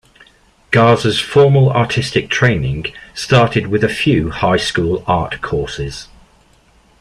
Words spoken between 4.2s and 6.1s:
high school art courses.